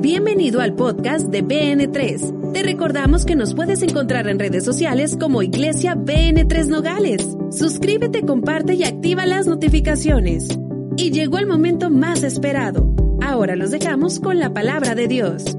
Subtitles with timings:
[0.00, 2.52] Bienvenido al podcast de BN3.
[2.52, 7.24] Te recordamos que nos puedes encontrar en redes sociales como Iglesia BN3 Nogales.
[7.50, 10.48] Suscríbete, comparte y activa las notificaciones.
[10.96, 12.92] Y llegó el momento más esperado.
[13.22, 15.56] Ahora los dejamos con la palabra de Dios.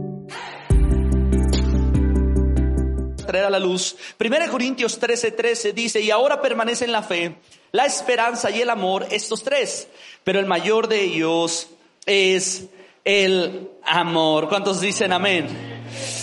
[3.25, 3.95] traer a la luz.
[4.20, 7.38] 1 Corintios 13:13 13 dice, y ahora permanecen la fe,
[7.71, 9.88] la esperanza y el amor, estos tres,
[10.23, 11.70] pero el mayor de ellos
[12.05, 12.67] es
[13.06, 14.50] el amor.
[14.50, 15.48] ¿Cuántos dicen amén?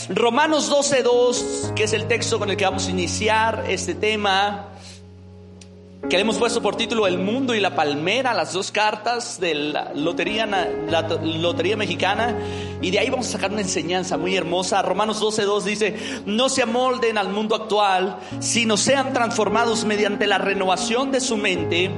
[0.09, 4.69] Romanos 12:2, que es el texto con el que vamos a iniciar este tema,
[6.11, 9.55] que le hemos puesto por título El mundo y la palmera, las dos cartas de
[9.55, 10.47] la lotería,
[11.77, 12.37] mexicana.
[12.81, 14.83] Y de ahí vamos a sacar una enseñanza muy hermosa.
[14.83, 21.12] Romanos 12.2 dice, no se amolden al mundo actual, sino sean transformados mediante la renovación
[21.12, 21.93] de su mente.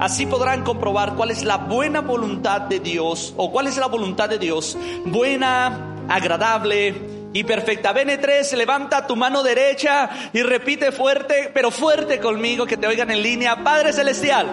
[0.00, 4.30] Así podrán comprobar cuál es la buena voluntad de Dios o cuál es la voluntad
[4.30, 6.94] de Dios, buena, agradable
[7.34, 7.94] y perfecta.
[7.94, 13.22] BN3, levanta tu mano derecha y repite fuerte, pero fuerte conmigo, que te oigan en
[13.22, 13.62] línea.
[13.62, 14.46] Padre Celestial,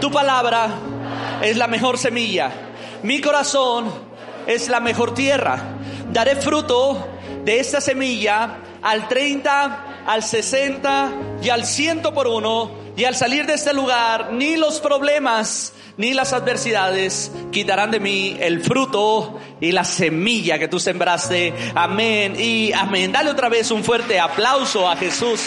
[0.00, 0.70] tu palabra
[1.40, 2.50] es la mejor semilla.
[3.04, 3.92] Mi corazón
[4.48, 5.56] es la mejor tierra.
[6.12, 7.06] Daré fruto
[7.44, 12.85] de esta semilla al 30, al 60 y al 100 por uno.
[12.96, 18.38] Y al salir de este lugar, ni los problemas, ni las adversidades quitarán de mí
[18.40, 21.52] el fruto y la semilla que tú sembraste.
[21.74, 23.12] Amén y amén.
[23.12, 25.42] Dale otra vez un fuerte aplauso a Jesús.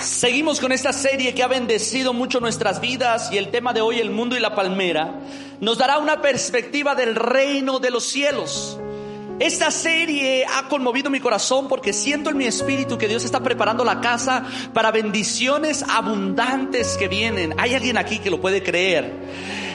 [0.00, 4.00] Seguimos con esta serie que ha bendecido mucho nuestras vidas y el tema de hoy,
[4.00, 5.14] el mundo y la palmera,
[5.60, 8.80] nos dará una perspectiva del reino de los cielos.
[9.40, 13.84] Esta serie ha conmovido mi corazón porque siento en mi espíritu que Dios está preparando
[13.84, 14.44] la casa
[14.74, 17.54] para bendiciones abundantes que vienen.
[17.56, 19.12] ¿Hay alguien aquí que lo puede creer?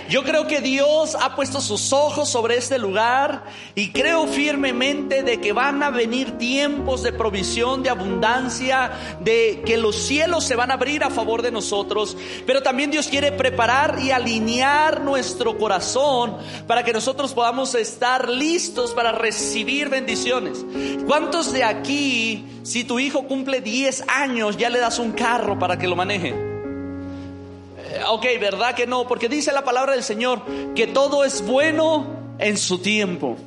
[0.10, 5.40] Yo creo que Dios ha puesto sus ojos sobre este lugar y creo firmemente de
[5.40, 8.92] que van a venir tiempos de provisión, de abundancia,
[9.22, 12.18] de que los cielos se van a abrir a favor de nosotros.
[12.46, 18.92] Pero también Dios quiere preparar y alinear nuestro corazón para que nosotros podamos estar listos
[18.92, 20.66] para recibir bendiciones.
[21.08, 25.78] ¿Cuántos de aquí, si tu hijo cumple 10 años, ya le das un carro para
[25.78, 26.53] que lo maneje?
[28.10, 29.08] Ok, ¿verdad que no?
[29.08, 30.42] Porque dice la palabra del Señor
[30.76, 32.06] que todo es bueno
[32.40, 33.38] en su tiempo.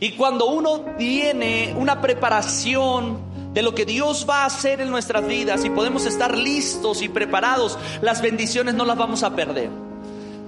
[0.00, 3.18] Y cuando uno tiene una preparación
[3.54, 7.08] de lo que Dios va a hacer en nuestras vidas y podemos estar listos y
[7.08, 9.85] preparados, las bendiciones no las vamos a perder.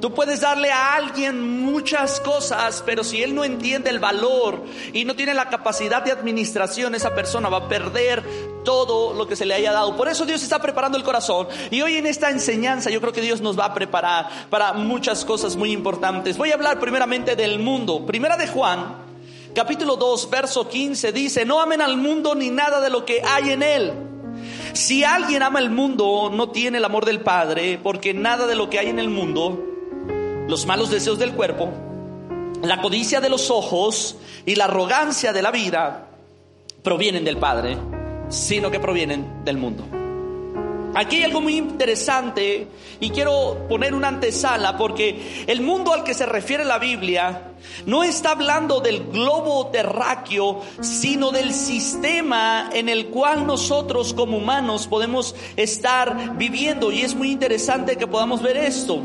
[0.00, 5.04] Tú puedes darle a alguien muchas cosas, pero si él no entiende el valor y
[5.04, 8.22] no tiene la capacidad de administración, esa persona va a perder
[8.64, 9.97] todo lo que se le haya dado.
[9.97, 11.48] Por eso Dios está preparando el corazón.
[11.72, 15.25] Y hoy en esta enseñanza yo creo que Dios nos va a preparar para muchas
[15.25, 16.38] cosas muy importantes.
[16.38, 18.06] Voy a hablar primeramente del mundo.
[18.06, 18.94] Primera de Juan,
[19.53, 23.50] capítulo 2, verso 15 dice, no amen al mundo ni nada de lo que hay
[23.50, 23.92] en él.
[24.75, 28.70] Si alguien ama el mundo, no tiene el amor del Padre, porque nada de lo
[28.70, 29.65] que hay en el mundo
[30.48, 31.70] los malos deseos del cuerpo,
[32.62, 34.16] la codicia de los ojos
[34.47, 36.09] y la arrogancia de la vida
[36.82, 37.76] provienen del Padre,
[38.31, 39.97] sino que provienen del mundo.
[40.94, 42.66] Aquí hay algo muy interesante
[43.00, 47.53] y quiero poner una antesala porque el mundo al que se refiere la Biblia
[47.87, 54.87] no está hablando del globo terráqueo, sino del sistema en el cual nosotros como humanos
[54.87, 56.91] podemos estar viviendo.
[56.93, 59.03] Y es muy interesante que podamos ver esto.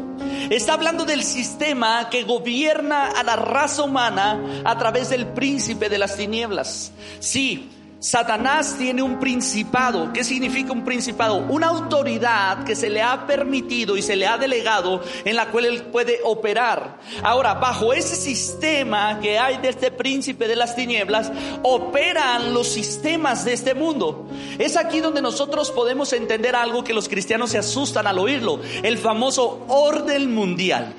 [0.49, 5.97] Está hablando del sistema que gobierna a la raza humana a través del príncipe de
[5.97, 6.91] las tinieblas.
[7.19, 7.69] Sí,
[8.03, 10.11] Satanás tiene un principado.
[10.11, 11.37] ¿Qué significa un principado?
[11.37, 15.63] Una autoridad que se le ha permitido y se le ha delegado en la cual
[15.67, 16.99] él puede operar.
[17.23, 21.31] Ahora, bajo ese sistema que hay de este príncipe de las tinieblas,
[21.61, 24.27] operan los sistemas de este mundo.
[24.59, 28.97] Es aquí donde nosotros podemos entender algo que los cristianos se asustan al oírlo, el
[28.97, 30.93] famoso orden mundial.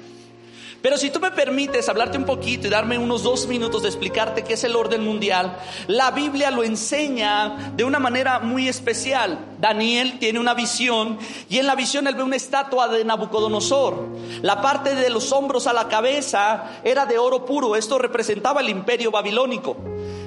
[0.84, 4.42] Pero si tú me permites hablarte un poquito y darme unos dos minutos de explicarte
[4.42, 9.38] qué es el orden mundial, la Biblia lo enseña de una manera muy especial.
[9.58, 11.16] Daniel tiene una visión
[11.48, 14.08] y en la visión él ve una estatua de Nabucodonosor.
[14.42, 18.68] La parte de los hombros a la cabeza era de oro puro, esto representaba el
[18.68, 19.78] imperio babilónico.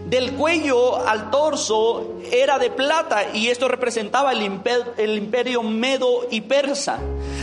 [0.07, 6.98] Del cuello al torso era de plata y esto representaba el, imperio, medo y persa.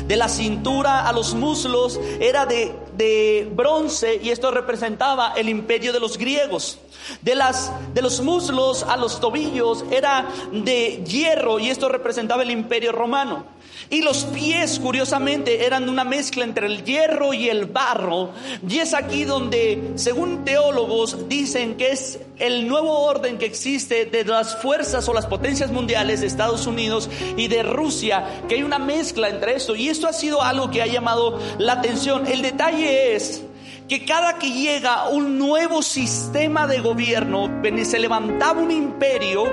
[0.06, 5.92] De la cintura a los muslos era de de bronce y esto representaba el imperio
[5.92, 6.78] de los griegos.
[7.20, 12.50] De, las, de los muslos a los tobillos era de hierro y esto representaba el
[12.50, 13.53] imperio romano.
[13.90, 18.30] Y los pies, curiosamente, eran una mezcla entre el hierro y el barro.
[18.66, 24.24] Y es aquí donde, según teólogos, dicen que es el nuevo orden que existe de
[24.24, 28.78] las fuerzas o las potencias mundiales de Estados Unidos y de Rusia, que hay una
[28.78, 29.76] mezcla entre esto.
[29.76, 32.26] Y esto ha sido algo que ha llamado la atención.
[32.26, 33.42] El detalle es
[33.88, 37.50] que cada que llega un nuevo sistema de gobierno,
[37.84, 39.44] se levantaba un imperio,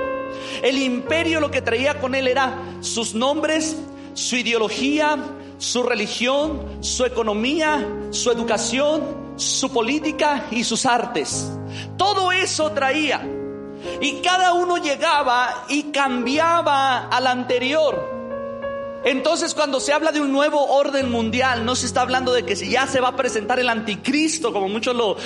[0.62, 3.76] el imperio lo que traía con él era sus nombres,
[4.14, 5.16] su ideología,
[5.58, 11.50] su religión, su economía, su educación, su política y sus artes.
[11.96, 13.26] Todo eso traía.
[14.00, 18.11] Y cada uno llegaba y cambiaba al anterior.
[19.04, 22.54] Entonces cuando se habla de un nuevo orden mundial, no se está hablando de que
[22.54, 25.16] ya se va a presentar el anticristo, como muchos lo,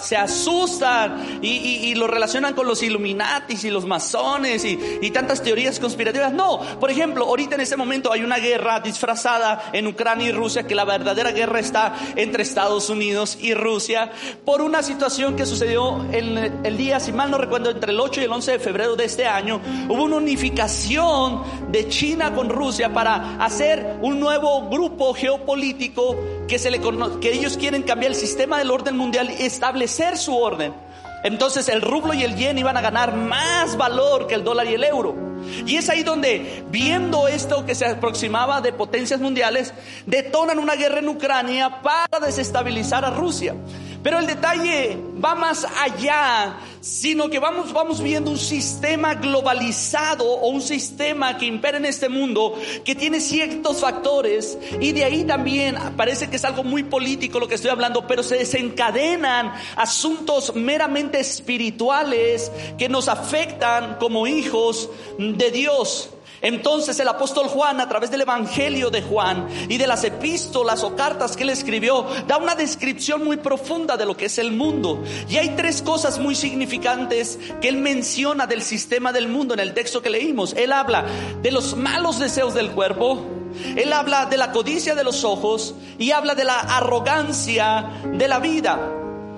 [0.00, 6.32] se asustan y, lo relacionan con los Illuminatis y los masones y, tantas teorías conspirativas.
[6.32, 10.66] No, por ejemplo, ahorita en este momento hay una guerra disfrazada en Ucrania y Rusia,
[10.66, 14.10] que la verdadera guerra está entre Estados Unidos y Rusia,
[14.44, 18.24] por una situación que sucedió el día, si mal no recuerdo, entre el 8 y
[18.24, 23.36] el 11 de febrero de este año, hubo una unificación de China con Rusia para
[23.44, 26.16] hacer un nuevo grupo geopolítico
[26.48, 26.80] que, se le,
[27.20, 30.72] que ellos quieren cambiar el sistema del orden mundial y establecer su orden.
[31.22, 34.74] Entonces el rublo y el yen iban a ganar más valor que el dólar y
[34.74, 35.14] el euro.
[35.66, 39.72] Y es ahí donde, viendo esto que se aproximaba de potencias mundiales,
[40.06, 43.54] detonan una guerra en Ucrania para desestabilizar a Rusia.
[44.02, 50.48] Pero el detalle va más allá, sino que vamos, vamos viendo un sistema globalizado o
[50.48, 52.54] un sistema que impera en este mundo
[52.84, 57.48] que tiene ciertos factores y de ahí también parece que es algo muy político lo
[57.48, 64.88] que estoy hablando, pero se desencadenan asuntos meramente espirituales que nos afectan como hijos
[65.18, 66.10] de Dios.
[66.42, 70.96] Entonces el apóstol Juan, a través del Evangelio de Juan y de las epístolas o
[70.96, 75.02] cartas que él escribió, da una descripción muy profunda de lo que es el mundo.
[75.28, 79.74] Y hay tres cosas muy significantes que él menciona del sistema del mundo en el
[79.74, 80.54] texto que leímos.
[80.54, 81.04] Él habla
[81.42, 83.24] de los malos deseos del cuerpo,
[83.76, 88.38] él habla de la codicia de los ojos y habla de la arrogancia de la
[88.38, 88.78] vida.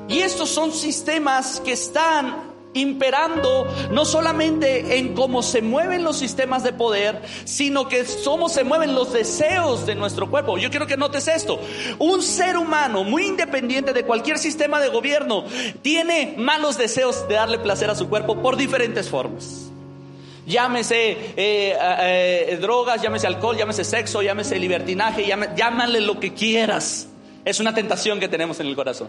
[0.08, 6.62] Y estos son sistemas que están imperando no solamente en cómo se mueven los sistemas
[6.62, 10.58] de poder, sino que cómo se mueven los deseos de nuestro cuerpo.
[10.58, 11.60] Yo quiero que notes esto.
[11.98, 15.44] Un ser humano muy independiente de cualquier sistema de gobierno
[15.82, 19.68] tiene malos deseos de darle placer a su cuerpo por diferentes formas.
[20.46, 27.08] Llámese eh, eh, eh, drogas, llámese alcohol, llámese sexo, llámese libertinaje, llámale lo que quieras.
[27.44, 29.08] Es una tentación que tenemos en el corazón.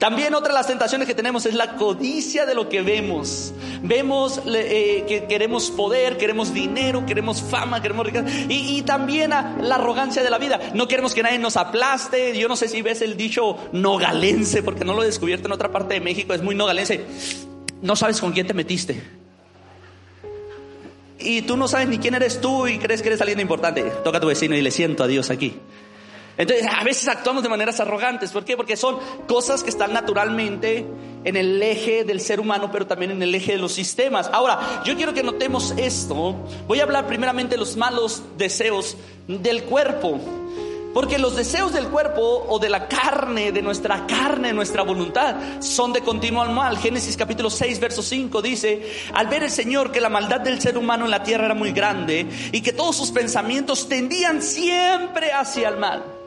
[0.00, 3.52] También otra de las tentaciones que tenemos es la codicia de lo que vemos.
[3.82, 8.24] Vemos eh, que queremos poder, queremos dinero, queremos fama, queremos riqueza.
[8.48, 10.58] Y, también la arrogancia de la vida.
[10.72, 12.34] No queremos que nadie nos aplaste.
[12.38, 15.70] Yo no sé si ves el dicho nogalense, porque no lo he descubierto en otra
[15.70, 16.32] parte de México.
[16.32, 17.04] Es muy nogalense.
[17.82, 19.02] No sabes con quién te metiste.
[21.18, 23.82] Y tú no sabes ni quién eres tú y crees que eres alguien importante.
[24.02, 25.58] Toca a tu vecino y le siento a Dios aquí.
[26.40, 28.30] Entonces, a veces actuamos de maneras arrogantes.
[28.30, 28.56] ¿Por qué?
[28.56, 28.96] Porque son
[29.28, 30.86] cosas que están naturalmente
[31.22, 34.30] en el eje del ser humano, pero también en el eje de los sistemas.
[34.32, 36.34] Ahora, yo quiero que notemos esto.
[36.66, 38.96] Voy a hablar primeramente de los malos deseos
[39.28, 40.18] del cuerpo.
[40.94, 45.92] Porque los deseos del cuerpo o de la carne, de nuestra carne, nuestra voluntad, son
[45.92, 46.78] de continuo al mal.
[46.78, 50.78] Génesis capítulo 6, verso 5 dice, al ver el Señor que la maldad del ser
[50.78, 55.68] humano en la tierra era muy grande y que todos sus pensamientos tendían siempre hacia
[55.68, 56.19] el mal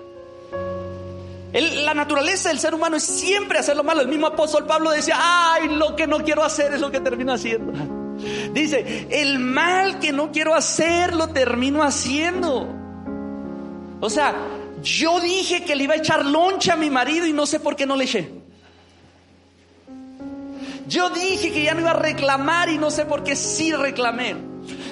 [1.62, 4.02] la naturaleza del ser humano es siempre hacer lo malo.
[4.02, 7.32] El mismo apóstol Pablo decía, ay, lo que no quiero hacer es lo que termino
[7.32, 7.74] haciendo.
[8.54, 12.68] Dice, el mal que no quiero hacer lo termino haciendo.
[14.00, 14.34] O sea,
[14.82, 17.76] yo dije que le iba a echar loncha a mi marido y no sé por
[17.76, 18.32] qué no le eché.
[20.88, 24.36] Yo dije que ya no iba a reclamar y no sé por qué sí reclamé.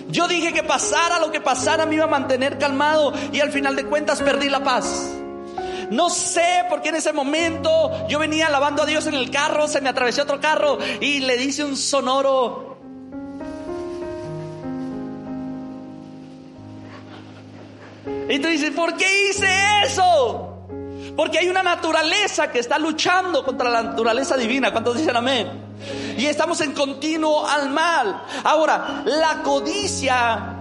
[0.10, 3.76] Yo dije que pasara lo que pasara me iba a mantener calmado y al final
[3.76, 5.12] de cuentas perdí la paz.
[5.92, 9.68] No sé por qué en ese momento yo venía alabando a Dios en el carro,
[9.68, 12.78] se me atravesó otro carro y le dice un sonoro.
[18.30, 19.50] Y tú dices, ¿por qué hice
[19.84, 20.66] eso?
[21.18, 24.72] Porque hay una naturaleza que está luchando contra la naturaleza divina.
[24.72, 25.50] ¿Cuántos dicen amén?
[26.18, 28.24] Y estamos en continuo al mal.
[28.46, 30.61] Ahora, la codicia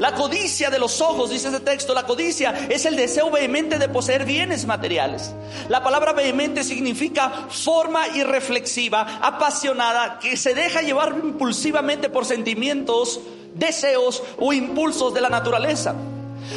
[0.00, 3.86] La codicia de los ojos, dice ese texto, la codicia es el deseo vehemente de
[3.90, 5.34] poseer bienes materiales.
[5.68, 13.20] La palabra vehemente significa forma irreflexiva, apasionada, que se deja llevar impulsivamente por sentimientos,
[13.54, 15.94] deseos o impulsos de la naturaleza.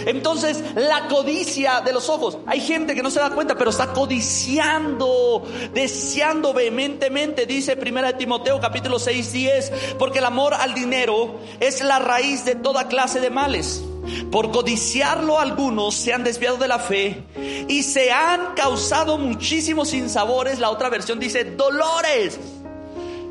[0.06, 2.38] Entonces, la codicia de los ojos.
[2.46, 8.60] Hay gente que no se da cuenta, pero está codiciando, deseando vehementemente, dice 1 Timoteo
[8.60, 13.30] capítulo 6, 10, porque el amor al dinero es la raíz de toda clase de
[13.30, 13.84] males.
[14.32, 17.24] Por codiciarlo algunos se han desviado de la fe
[17.68, 20.60] y se han causado muchísimos sinsabores.
[20.60, 22.40] La otra versión dice dolores.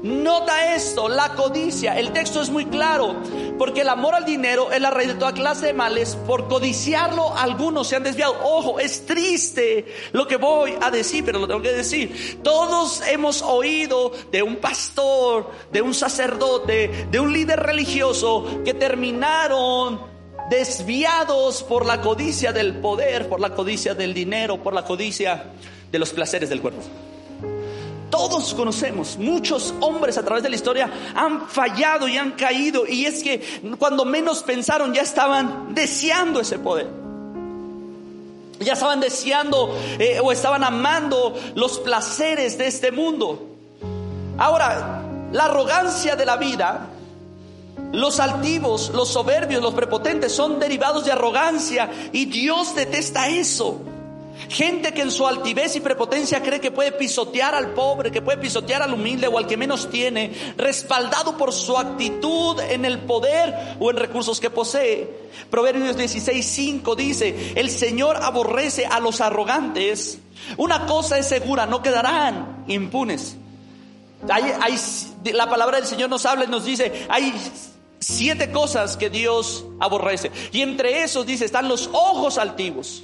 [0.03, 1.97] Nota esto, la codicia.
[1.97, 3.15] El texto es muy claro,
[3.57, 6.17] porque el amor al dinero es la raíz de toda clase de males.
[6.27, 8.37] Por codiciarlo, algunos se han desviado.
[8.43, 12.41] Ojo, es triste lo que voy a decir, pero lo tengo que decir.
[12.43, 20.01] Todos hemos oído de un pastor, de un sacerdote, de un líder religioso que terminaron
[20.51, 25.53] desviados por la codicia del poder, por la codicia del dinero, por la codicia
[25.93, 26.83] de los placeres del cuerpo.
[28.13, 33.07] Todos conocemos, muchos hombres a través de la historia han fallado y han caído y
[33.07, 33.41] es que
[33.79, 36.89] cuando menos pensaron ya estaban deseando ese poder.
[38.61, 43.49] Ya estaban deseando eh, o estaban amando los placeres de este mundo.
[44.37, 46.91] Ahora, la arrogancia de la vida,
[47.93, 53.81] los altivos, los soberbios, los prepotentes son derivados de arrogancia y Dios detesta eso.
[54.49, 58.39] Gente que en su altivez y prepotencia cree que puede pisotear al pobre, que puede
[58.39, 63.77] pisotear al humilde o al que menos tiene, respaldado por su actitud en el poder
[63.81, 65.09] o en recursos que posee.
[65.51, 70.19] Proverbios 16:5 dice, el Señor aborrece a los arrogantes.
[70.57, 73.37] Una cosa es segura, no quedarán impunes.
[74.27, 77.33] la palabra del Señor nos habla y nos dice, hay
[78.01, 80.31] siete cosas que Dios aborrece.
[80.53, 83.03] Y entre esos dice, están los ojos altivos.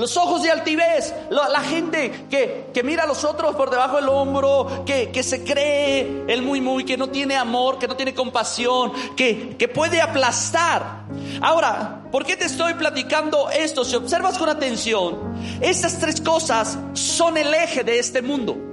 [0.00, 4.82] Los ojos de altivez, la, gente que, mira a los otros por debajo del hombro,
[4.86, 8.92] que, que, se cree el muy muy, que no tiene amor, que no tiene compasión,
[9.14, 11.04] que, que puede aplastar.
[11.42, 13.84] Ahora, ¿por qué te estoy platicando esto?
[13.84, 15.18] Si observas con atención,
[15.60, 18.69] estas tres cosas son el eje de este mundo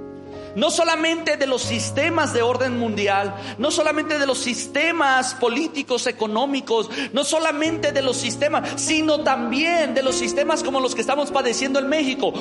[0.54, 6.90] no solamente de los sistemas de orden mundial, no solamente de los sistemas políticos, económicos,
[7.12, 11.78] no solamente de los sistemas, sino también de los sistemas como los que estamos padeciendo
[11.78, 12.32] en México.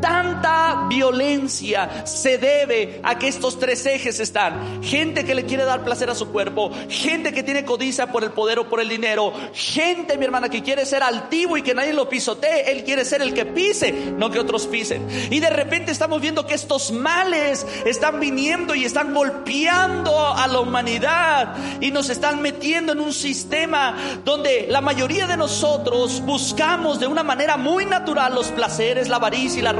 [0.00, 4.82] Tanta violencia se debe a que estos tres ejes están.
[4.82, 8.30] Gente que le quiere dar placer a su cuerpo, gente que tiene codicia por el
[8.30, 11.92] poder o por el dinero, gente, mi hermana, que quiere ser altivo y que nadie
[11.92, 12.70] lo pisotee.
[12.70, 15.06] Él quiere ser el que pise, no que otros pisen.
[15.30, 20.60] Y de repente estamos viendo que estos males están viniendo y están golpeando a la
[20.60, 27.06] humanidad y nos están metiendo en un sistema donde la mayoría de nosotros buscamos de
[27.06, 29.72] una manera muy natural los placeres, la avaricia y la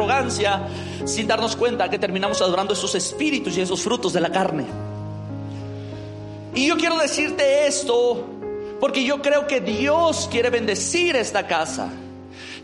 [1.04, 4.64] sin darnos cuenta que terminamos adorando esos espíritus y esos frutos de la carne.
[6.54, 8.24] Y yo quiero decirte esto
[8.80, 11.90] porque yo creo que Dios quiere bendecir esta casa.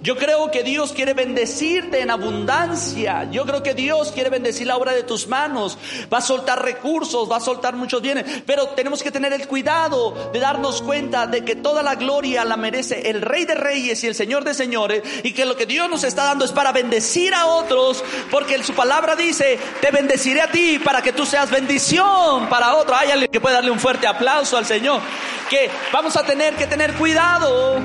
[0.02, 3.28] Yo creo que Dios quiere bendecirte en abundancia.
[3.30, 5.78] Yo creo que Dios quiere bendecir la obra de tus manos.
[6.12, 8.42] Va a soltar recursos, va a soltar muchos bienes.
[8.44, 12.56] Pero tenemos que tener el cuidado de darnos cuenta de que toda la gloria la
[12.56, 15.02] merece el Rey de Reyes y el Señor de Señores.
[15.22, 18.02] Y que lo que Dios nos está dando es para bendecir a otros.
[18.28, 22.96] Porque su palabra dice, te bendeciré a ti para que tú seas bendición para otro.
[22.96, 25.00] Hay alguien que puede darle un fuerte aplauso al Señor.
[25.48, 27.80] Que vamos a tener que tener cuidado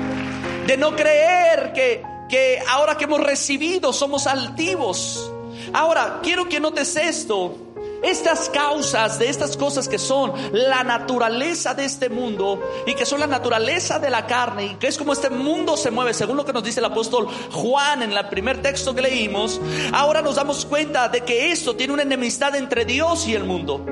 [0.68, 5.32] de no creer que, que ahora que hemos recibido somos altivos.
[5.72, 7.56] Ahora, quiero que notes esto.
[8.02, 13.18] Estas causas de estas cosas que son la naturaleza de este mundo y que son
[13.18, 16.44] la naturaleza de la carne y que es como este mundo se mueve, según lo
[16.44, 19.60] que nos dice el apóstol Juan en el primer texto que leímos,
[19.92, 23.84] ahora nos damos cuenta de que esto tiene una enemistad entre Dios y el mundo.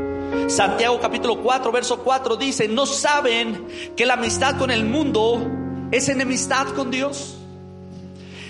[0.46, 3.66] Santiago capítulo 4, verso 4 dice, no saben
[3.96, 5.64] que la amistad con el mundo
[5.96, 7.36] es enemistad con Dios.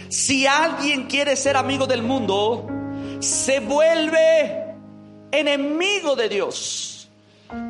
[0.09, 2.67] Si alguien quiere ser amigo del mundo,
[3.21, 4.75] se vuelve
[5.31, 7.09] enemigo de Dios.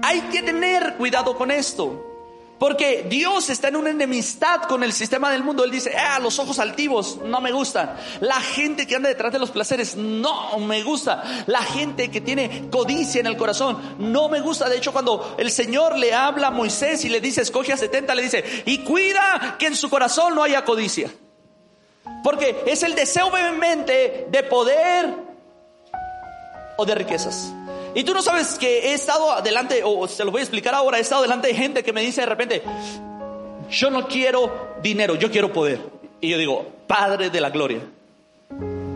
[0.02, 2.15] Hay que tener cuidado con esto.
[2.58, 5.62] Porque Dios está en una enemistad con el sistema del mundo.
[5.62, 7.94] Él dice, ah, los ojos altivos no me gustan.
[8.20, 11.44] La gente que anda detrás de los placeres no me gusta.
[11.46, 14.70] La gente que tiene codicia en el corazón no me gusta.
[14.70, 18.14] De hecho, cuando el Señor le habla a Moisés y le dice, escoge a 70,
[18.14, 21.10] le dice, y cuida que en su corazón no haya codicia.
[22.22, 25.14] Porque es el deseo vehemente de poder
[26.78, 27.52] o de riquezas.
[27.97, 30.99] Y tú no sabes que he estado adelante, o se lo voy a explicar ahora,
[30.99, 32.62] he estado delante de gente que me dice de repente,
[33.71, 35.81] yo no quiero dinero, yo quiero poder.
[36.21, 37.81] Y yo digo, Padre de la Gloria.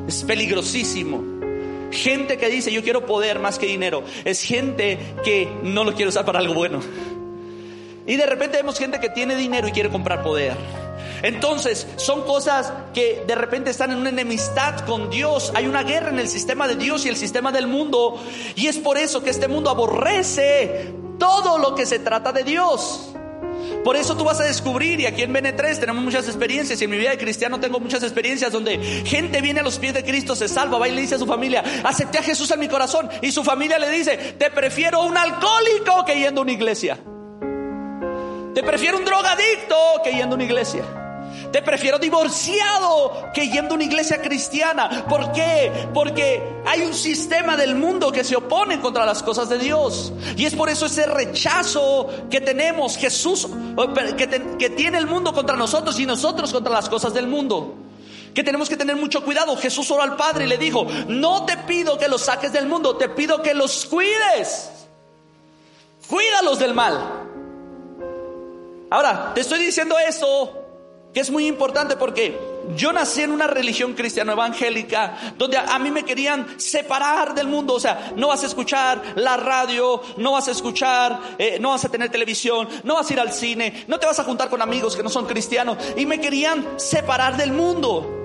[0.06, 1.24] Es peligrosísimo.
[1.90, 4.04] Gente que dice, yo quiero poder más que dinero.
[4.26, 6.82] Es gente que no lo quiere usar para algo bueno.
[8.10, 10.56] Y de repente vemos gente que tiene dinero y quiere comprar poder.
[11.22, 15.52] Entonces, son cosas que de repente están en una enemistad con Dios.
[15.54, 18.20] Hay una guerra en el sistema de Dios y el sistema del mundo.
[18.56, 23.12] Y es por eso que este mundo aborrece todo lo que se trata de Dios.
[23.84, 26.90] Por eso tú vas a descubrir, y aquí en BN3 tenemos muchas experiencias, y en
[26.90, 30.34] mi vida de cristiano tengo muchas experiencias donde gente viene a los pies de Cristo,
[30.34, 33.08] se salva, va y le dice a su familia, acepté a Jesús en mi corazón,
[33.22, 36.98] y su familia le dice, te prefiero un alcohólico que yendo a una iglesia.
[38.54, 40.84] Te prefiero un drogadicto que yendo a una iglesia.
[41.52, 45.04] Te prefiero divorciado que yendo a una iglesia cristiana.
[45.08, 45.88] ¿Por qué?
[45.92, 50.12] Porque hay un sistema del mundo que se opone contra las cosas de Dios.
[50.36, 53.48] Y es por eso ese rechazo que tenemos, Jesús,
[54.16, 57.74] que, que tiene el mundo contra nosotros y nosotros contra las cosas del mundo.
[58.34, 59.56] Que tenemos que tener mucho cuidado.
[59.56, 62.96] Jesús oró al Padre y le dijo, no te pido que los saques del mundo,
[62.96, 64.70] te pido que los cuides.
[66.08, 67.19] Cuídalos del mal.
[68.90, 70.60] Ahora, te estoy diciendo eso
[71.14, 72.38] que es muy importante porque
[72.76, 77.74] yo nací en una religión cristiana evangélica donde a, mí me querían separar del mundo,
[77.74, 81.84] o sea, no vas a escuchar la radio, no vas a escuchar, eh, no vas
[81.84, 84.62] a tener televisión, no vas a ir al cine, no te vas a juntar con
[84.62, 88.19] amigos que no son cristianos y me querían separar del mundo.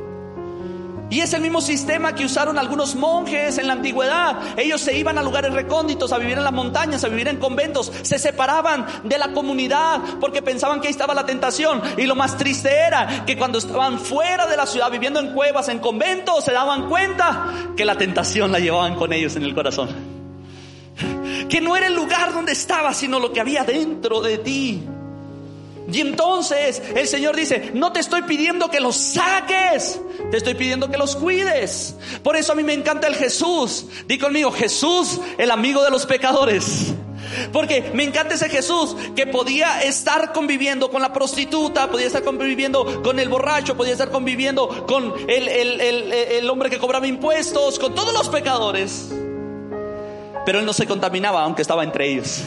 [1.09, 4.57] Y es el mismo sistema que usaron algunos monjes en la antigüedad.
[4.57, 7.91] Ellos se iban a lugares recónditos, a vivir en las montañas, a vivir en conventos.
[8.01, 11.81] Se separaban de la comunidad porque pensaban que ahí estaba la tentación.
[11.97, 15.69] Y lo más triste era que cuando estaban fuera de la ciudad, viviendo en cuevas,
[15.69, 19.89] en conventos, se daban cuenta que la tentación la llevaban con ellos en el corazón.
[21.49, 24.83] Que no era el lugar donde estaba, sino lo que había dentro de ti.
[25.91, 29.99] Y entonces el Señor dice, no te estoy pidiendo que los saques,
[30.31, 31.95] te estoy pidiendo que los cuides.
[32.23, 33.85] Por eso a mí me encanta el Jesús.
[34.07, 36.93] Di conmigo, Jesús, el amigo de los pecadores.
[37.51, 43.03] Porque me encanta ese Jesús que podía estar conviviendo con la prostituta, podía estar conviviendo
[43.03, 45.47] con el borracho, podía estar conviviendo con el,
[45.81, 49.09] el hombre que cobraba impuestos, con todos los pecadores.
[50.45, 52.43] Pero él no se contaminaba aunque estaba entre ellos.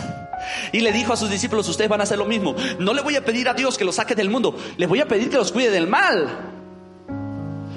[0.73, 2.55] Y le dijo a sus discípulos, ustedes van a hacer lo mismo.
[2.79, 5.07] No le voy a pedir a Dios que los saque del mundo, le voy a
[5.07, 6.58] pedir que los cuide del mal.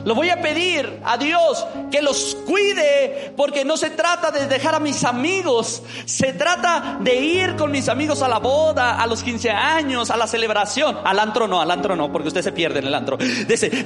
[0.06, 4.76] Lo voy a pedir a Dios que los cuide porque no se trata de dejar
[4.76, 9.22] a mis amigos, se trata de ir con mis amigos a la boda, a los
[9.24, 12.80] 15 años, a la celebración, al antro no, al antro no, porque usted se pierde
[12.80, 13.18] en el antro.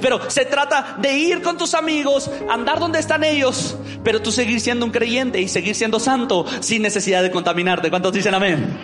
[0.02, 4.60] Pero se trata de ir con tus amigos, andar donde están ellos, pero tú seguir
[4.62, 7.90] siendo un creyente y seguir siendo santo sin necesidad de contaminarte.
[7.90, 8.80] ¿Cuántos dicen amén?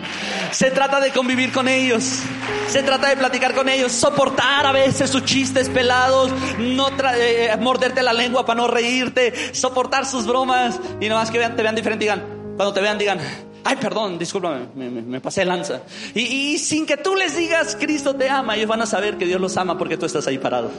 [0.50, 2.20] Se trata de convivir con ellos,
[2.68, 7.56] se trata de platicar con ellos, soportar a veces sus chistes pelados, no traer eh,
[7.58, 11.74] morderte la lengua para no reírte, soportar sus bromas y nomás que vean, te vean
[11.74, 12.22] diferente, digan,
[12.56, 13.18] cuando te vean, digan,
[13.64, 15.82] ay, perdón, discúlpame, me, pasé lanza.
[16.14, 19.40] Y, sin que tú les digas, Cristo te ama, ellos van a saber que Dios
[19.40, 20.70] los ama porque tú estás ahí parado.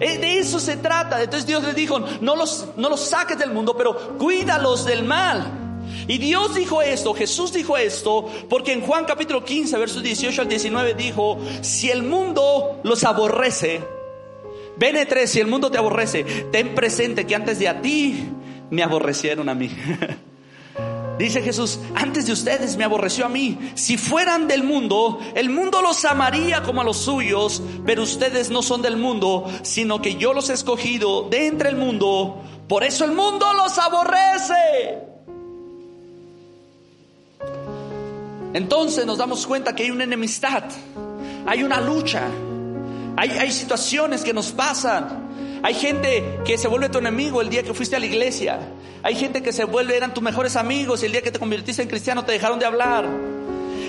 [0.00, 1.20] Eh, de eso se trata.
[1.22, 5.44] Entonces Dios les dijo, no los, no los saques del mundo, pero cuídalos del mal.
[6.06, 10.48] Y Dios dijo esto, Jesús dijo esto, porque en Juan capítulo 15, versos 18 al
[10.48, 13.82] 19 dijo, si el mundo los aborrece,
[14.78, 18.28] BN3, si el mundo te aborrece, ten presente que antes de a ti
[18.70, 19.70] me aborrecieron a mí.
[21.18, 23.58] Dice Jesús, antes de ustedes me aborreció a mí.
[23.74, 28.62] Si fueran del mundo, el mundo los amaría como a los suyos, pero ustedes no
[28.62, 32.40] son del mundo, sino que yo los he escogido de entre el mundo.
[32.68, 34.98] Por eso el mundo los aborrece.
[38.54, 40.62] Entonces nos damos cuenta que hay una enemistad,
[41.46, 42.28] hay una lucha.
[43.18, 45.60] Hay, situaciones que nos pasan.
[45.64, 48.60] Hay gente que se vuelve tu enemigo el día que fuiste a la iglesia.
[49.02, 51.82] Hay gente que se vuelve, eran tus mejores amigos y el día que te convertiste
[51.82, 53.08] en cristiano te dejaron de hablar.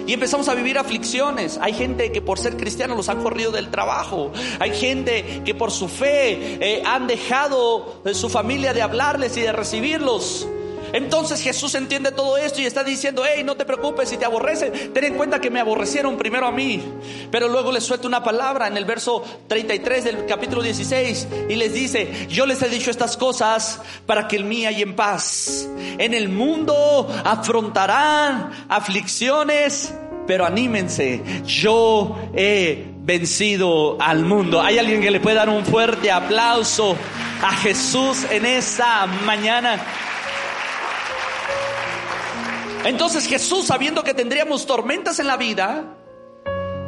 [0.08, 1.60] Y empezamos a vivir aflicciones.
[1.62, 4.32] Hay gente que por ser cristiano los han corrido del trabajo.
[4.60, 9.42] Hay gente que por su fe eh, han dejado de su familia de hablarles y
[9.42, 10.48] de recibirlos.
[10.94, 14.94] Entonces Jesús entiende todo esto y está diciendo, hey, no te preocupes si te aborrecen,
[14.94, 16.84] ten en cuenta que me aborrecieron primero a mí.
[17.32, 21.74] Pero luego les suelta una palabra en el verso 33 del capítulo 16 y les
[21.74, 25.68] dice, yo les he dicho estas cosas para que el mí y en paz.
[25.98, 29.94] En el mundo afrontarán aflicciones,
[30.28, 34.62] pero anímense, yo he vencido al mundo.
[34.62, 36.96] ¿Hay alguien que le pueda dar un fuerte aplauso
[37.42, 39.80] a Jesús en esta mañana?
[42.86, 45.96] Entonces Jesús, sabiendo que tendríamos tormentas en la vida,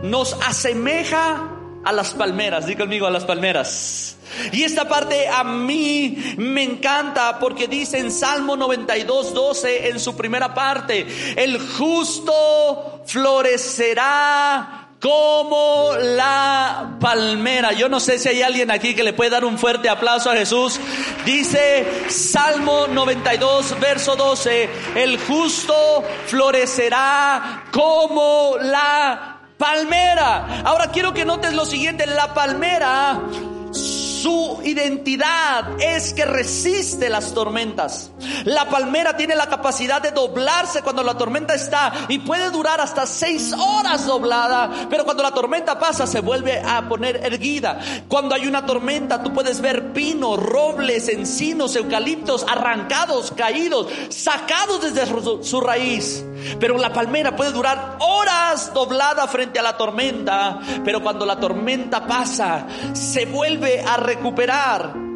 [0.03, 1.49] nos asemeja
[1.83, 2.65] a las palmeras.
[2.65, 4.17] Dí conmigo a las palmeras.
[4.51, 10.15] Y esta parte a mí me encanta porque dice en Salmo 92, 12, en su
[10.15, 17.73] primera parte, el justo florecerá como la palmera.
[17.73, 20.35] Yo no sé si hay alguien aquí que le puede dar un fuerte aplauso a
[20.35, 20.79] Jesús.
[21.25, 30.61] Dice Salmo 92, verso 12, el justo florecerá como la palmera.
[30.63, 33.19] Ahora quiero que notes lo siguiente, la palmera
[34.21, 38.11] su identidad es que resiste las tormentas.
[38.45, 43.07] La palmera tiene la capacidad de doblarse cuando la tormenta está y puede durar hasta
[43.07, 47.79] seis horas doblada, pero cuando la tormenta pasa se vuelve a poner erguida.
[48.07, 55.07] Cuando hay una tormenta tú puedes ver pinos, robles, encinos, eucaliptos arrancados, caídos, sacados desde
[55.43, 56.23] su raíz.
[56.59, 62.05] Pero la palmera puede durar horas doblada frente a la tormenta, pero cuando la tormenta
[62.05, 65.10] pasa se vuelve a recuperar.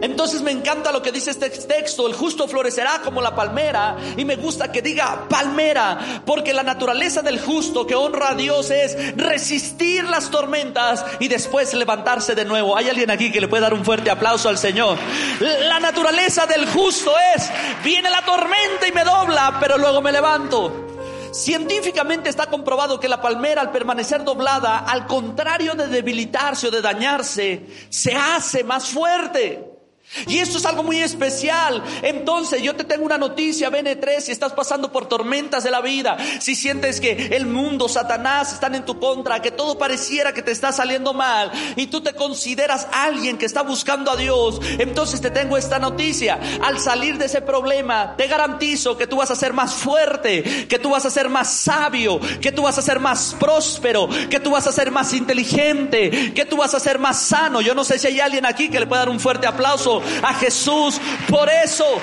[0.00, 4.24] Entonces me encanta lo que dice este texto, el justo florecerá como la palmera y
[4.24, 9.16] me gusta que diga palmera, porque la naturaleza del justo que honra a Dios es
[9.16, 12.76] resistir las tormentas y después levantarse de nuevo.
[12.76, 14.98] Hay alguien aquí que le puede dar un fuerte aplauso al Señor.
[15.40, 17.50] La naturaleza del justo es,
[17.82, 20.86] viene la tormenta y me dobla, pero luego me levanto.
[21.32, 26.80] Científicamente está comprobado que la palmera al permanecer doblada, al contrario de debilitarse o de
[26.80, 29.77] dañarse, se hace más fuerte.
[30.26, 31.82] Y esto es algo muy especial.
[32.02, 36.16] Entonces yo te tengo una noticia, BN3, si estás pasando por tormentas de la vida,
[36.40, 40.50] si sientes que el mundo, Satanás están en tu contra, que todo pareciera que te
[40.50, 45.30] está saliendo mal y tú te consideras alguien que está buscando a Dios, entonces te
[45.30, 46.38] tengo esta noticia.
[46.62, 50.78] Al salir de ese problema, te garantizo que tú vas a ser más fuerte, que
[50.78, 54.50] tú vas a ser más sabio, que tú vas a ser más próspero, que tú
[54.50, 57.60] vas a ser más inteligente, que tú vas a ser más sano.
[57.60, 60.34] Yo no sé si hay alguien aquí que le pueda dar un fuerte aplauso a
[60.34, 62.00] Jesús por eso.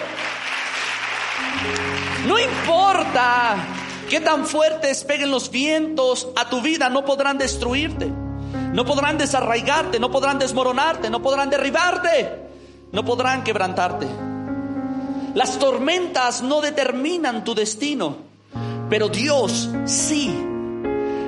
[2.28, 3.56] No importa
[4.10, 8.12] qué tan fuertes peguen los vientos a tu vida, no podrán destruirte,
[8.74, 12.32] no podrán desarraigarte, no podrán desmoronarte, no podrán derribarte,
[12.92, 14.08] no podrán quebrantarte.
[15.36, 18.18] Las tormentas no determinan tu destino,
[18.90, 20.34] pero Dios sí.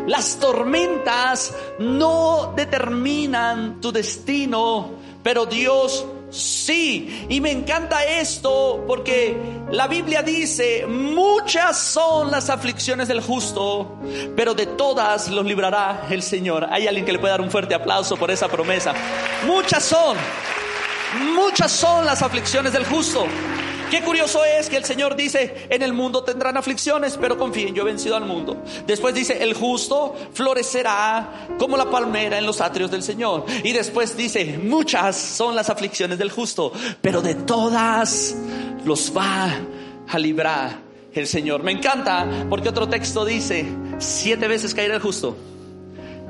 [0.08, 9.38] Las tormentas no determinan tu destino, pero Dios Sí, y me encanta esto porque
[9.72, 13.98] la Biblia dice, muchas son las aflicciones del justo,
[14.36, 16.68] pero de todas los librará el Señor.
[16.70, 18.94] Hay alguien que le puede dar un fuerte aplauso por esa promesa.
[19.46, 20.18] Muchas son,
[21.34, 23.26] muchas son las aflicciones del justo,
[23.90, 27.84] Qué curioso es que el Señor dice, en el mundo tendrán aflicciones, pero confíen, yo
[27.84, 28.62] he vencido al mundo.
[28.86, 33.46] Después dice, el justo florecerá como la palmera en los atrios del Señor.
[33.64, 38.36] Y después dice, muchas son las aflicciones del justo, pero de todas
[38.84, 39.54] los va
[40.08, 40.80] a librar
[41.14, 41.64] el Señor.
[41.64, 43.66] Me encanta porque otro texto dice,
[44.00, 45.38] siete veces caerá el justo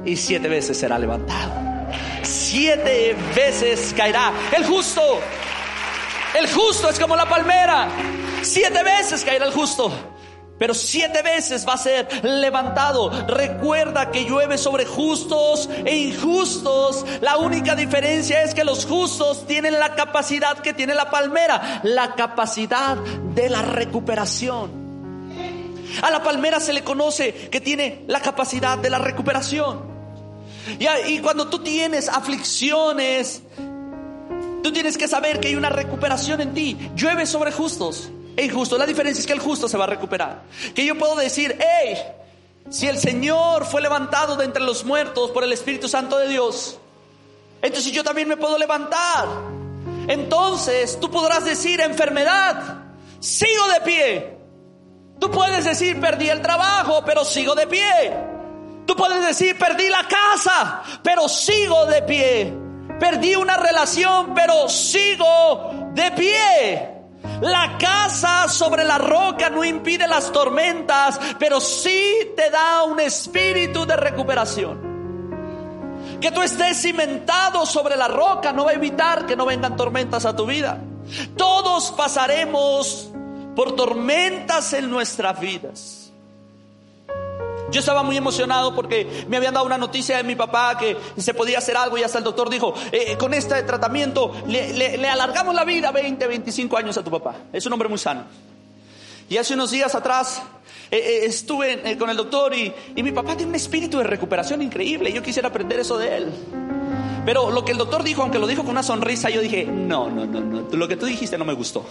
[0.06, 1.52] y siete veces será levantado.
[2.22, 5.02] Siete veces caerá el justo
[6.38, 7.90] el justo es como la palmera.
[8.42, 9.92] Siete veces caerá el justo.
[10.60, 13.12] Pero siete veces va a ser levantado.
[13.28, 17.06] Recuerda que llueve sobre justos e injustos.
[17.22, 22.16] La única diferencia es que los justos tienen la capacidad que tiene la palmera, la
[22.16, 24.88] capacidad de la recuperación.
[26.02, 29.98] A la palmera se le conoce que tiene la capacidad de la recuperación.
[31.08, 33.42] Y, cuando tú tienes aflicciones,
[34.64, 36.78] Tú tienes que saber que hay una recuperación en ti.
[36.96, 38.80] Llueve sobre justos e injustos.
[38.80, 40.44] La diferencia es que el justo se va a recuperar.
[40.74, 41.98] Que yo puedo decir, hey,
[42.70, 46.78] si el Señor fue levantado de entre los muertos por el Espíritu Santo de Dios,
[47.62, 49.28] entonces yo también me puedo levantar.
[50.08, 52.84] Entonces tú podrás decir, enfermedad,
[53.20, 54.38] sigo de pie.
[55.20, 58.14] Tú puedes decir, perdí el trabajo, pero sigo de pie.
[58.86, 62.67] Tú puedes decir, perdí la casa, pero sigo de pie.
[63.00, 66.94] Perdí una relación, pero sigo de pie.
[67.42, 73.86] La casa sobre la roca no impide las tormentas, pero sí te da un espíritu
[73.86, 76.18] de recuperación.
[76.20, 80.26] Que tú estés cimentado sobre la roca no va a evitar que no vengan tormentas
[80.26, 80.82] a tu vida.
[81.36, 83.12] Todos pasaremos
[83.56, 85.97] por tormentas en nuestras vidas.
[87.72, 91.34] Yo estaba muy emocionado porque me habían dado una noticia de mi papá que se
[91.34, 95.66] podía hacer algo y hasta el doctor dijo, eh, con este tratamiento le, alargamos la
[95.66, 97.36] vida 20, 25 años a tu papá.
[97.52, 98.24] Es un hombre muy sano.
[99.30, 100.42] Y hace unos días atrás
[100.90, 104.06] eh, eh, estuve eh, con el doctor y, y mi papá tiene un espíritu de
[104.06, 105.12] recuperación increíble.
[105.12, 106.32] Yo quisiera aprender eso de él.
[107.26, 110.10] Pero lo que el doctor dijo, aunque lo dijo con una sonrisa, yo dije, no,
[110.10, 111.86] no, no, no, lo que tú dijiste no me gustó.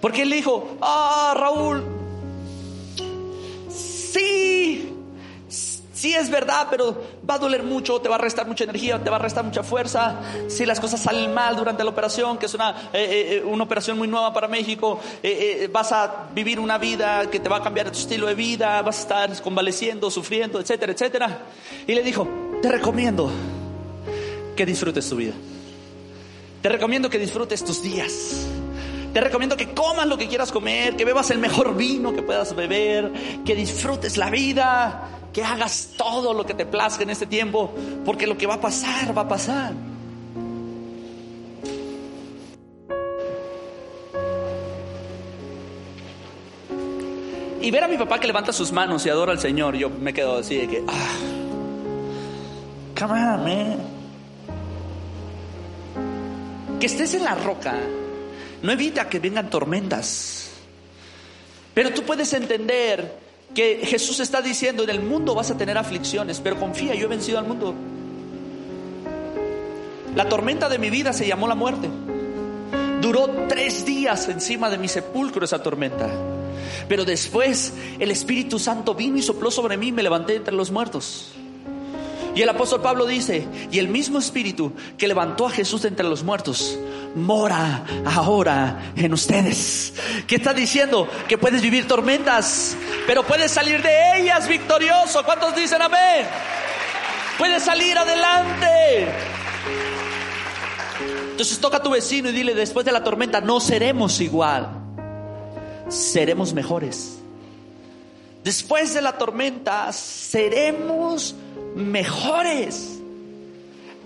[0.00, 1.84] Porque él dijo, ah, Raúl,
[4.12, 4.92] sí,
[6.00, 6.96] sí es verdad, pero
[7.28, 9.62] va a doler mucho, te va a restar mucha energía, te va a restar mucha
[9.62, 10.16] fuerza.
[10.48, 13.98] Si las cosas salen mal durante la operación, que es una, eh, eh, una operación
[13.98, 17.90] muy nueva para México, eh, vas a vivir una vida que te va a cambiar
[17.90, 21.38] tu estilo de vida, vas a estar convaleciendo, sufriendo, etcétera, etcétera.
[21.86, 22.26] Y le dijo,
[22.62, 23.30] te recomiendo
[24.56, 25.34] que disfrutes tu vida.
[26.62, 28.46] Te recomiendo que disfrutes tus días.
[29.12, 32.54] Te recomiendo que comas lo que quieras comer, que bebas el mejor vino que puedas
[32.54, 33.12] beber,
[33.44, 37.72] que disfrutes la vida, que hagas todo lo que te plazca en este tiempo,
[38.04, 39.72] porque lo que va a pasar, va a pasar.
[47.62, 50.14] Y ver a mi papá que levanta sus manos y adora al Señor, yo me
[50.14, 51.16] quedo así de que, ah,
[52.98, 53.76] come on, man.
[56.78, 57.74] Que estés en la roca
[58.62, 60.50] no evita que vengan tormentas.
[61.74, 63.18] Pero tú puedes entender
[63.54, 67.08] que Jesús está diciendo, en el mundo vas a tener aflicciones, pero confía, yo he
[67.08, 67.74] vencido al mundo.
[70.14, 71.88] La tormenta de mi vida se llamó la muerte.
[73.00, 76.08] Duró tres días encima de mi sepulcro esa tormenta.
[76.88, 80.70] Pero después el Espíritu Santo vino y sopló sobre mí y me levanté entre los
[80.70, 81.32] muertos.
[82.34, 86.08] Y el apóstol Pablo dice, y el mismo espíritu que levantó a Jesús de entre
[86.08, 86.78] los muertos,
[87.14, 89.94] mora ahora en ustedes.
[90.26, 91.08] ¿Qué está diciendo?
[91.28, 95.24] Que puedes vivir tormentas, pero puedes salir de ellas victorioso.
[95.24, 96.26] ¿Cuántos dicen amén?
[97.36, 99.08] Puedes salir adelante.
[101.30, 104.68] Entonces toca a tu vecino y dile, después de la tormenta no seremos igual,
[105.88, 107.16] seremos mejores.
[108.44, 111.49] Después de la tormenta seremos mejores.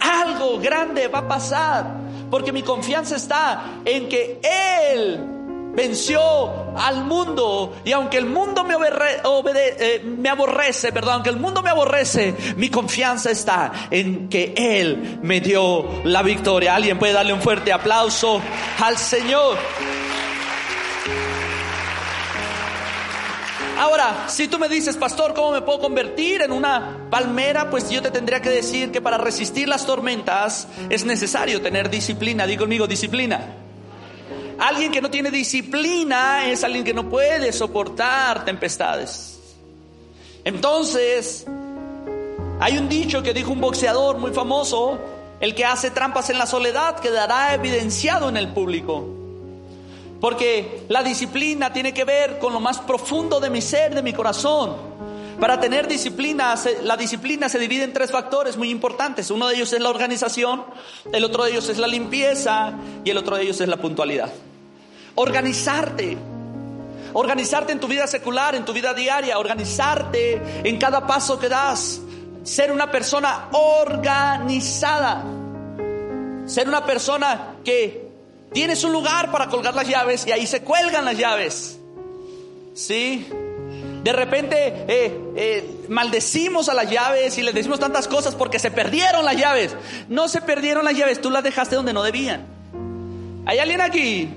[0.01, 1.87] Algo grande va a pasar,
[2.31, 5.35] porque mi confianza está en que Él
[5.75, 6.21] venció
[6.77, 11.71] al mundo y aunque el mundo me, eh, me aborrece, perdón, aunque el mundo me
[11.71, 16.75] aborrece, mi confianza está en que Él me dio la victoria.
[16.75, 18.41] Alguien puede darle un fuerte aplauso
[18.81, 19.57] al Señor.
[23.79, 27.71] Ahora, si tú me dices, pastor, ¿cómo me puedo convertir en una palmera?
[27.71, 32.47] Pues yo te tendría que decir que para resistir las tormentas es necesario tener disciplina.
[32.47, 33.41] Digo conmigo, disciplina.
[34.59, 39.41] Alguien que no tiene disciplina es alguien que no puede soportar tempestades.
[40.45, 41.45] Entonces,
[42.61, 44.99] hay un dicho que dijo un boxeador muy famoso,
[45.41, 49.24] el que hace trampas en la soledad quedará evidenciado en el público.
[50.25, 54.15] Porque la disciplina tiene que ver con lo más profundo de mi ser, de mi
[54.15, 54.75] corazón.
[55.39, 59.31] Para tener disciplina, la disciplina se divide en tres factores muy importantes.
[59.31, 60.65] Uno de ellos es la organización,
[61.13, 62.73] el otro de ellos es la limpieza
[63.05, 64.33] y el otro de ellos es la puntualidad.
[65.17, 66.17] Organizarte.
[67.13, 72.01] Organizarte en tu vida secular, en tu vida diaria, organizarte en cada paso que das.
[72.45, 75.23] Ser una persona organizada.
[76.47, 78.04] Ser una persona que
[78.55, 81.77] Tienes un lugar para colgar las llaves y ahí se cuelgan las llaves.
[82.73, 83.27] ¿Sí?
[84.05, 88.71] De repente eh, eh, maldecimos a las llaves y les decimos tantas cosas porque se
[88.71, 89.75] perdieron las llaves.
[90.09, 92.47] No se perdieron las llaves, tú las dejaste donde no debían.
[93.45, 94.31] ¿Hay alguien aquí?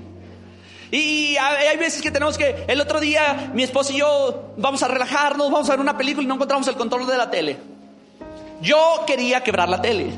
[0.90, 4.88] Y hay veces que tenemos que, el otro día mi esposo y yo vamos a
[4.88, 7.56] relajarnos, vamos a ver una película y no encontramos el control de la tele.
[8.62, 10.10] Yo quería quebrar la tele.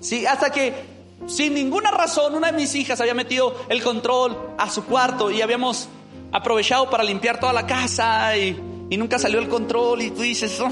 [0.00, 0.97] Sí, hasta que
[1.28, 5.42] sin ninguna razón, una de mis hijas había metido el control a su cuarto y
[5.42, 5.88] habíamos
[6.32, 8.52] aprovechado para limpiar toda la casa y,
[8.96, 10.70] nunca salió el control y tú dices, oh,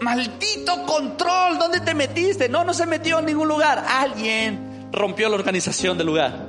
[0.00, 2.48] maldito control, ¿dónde te metiste?
[2.48, 3.84] No, no se metió en ningún lugar.
[3.86, 6.48] Alguien rompió la organización del lugar.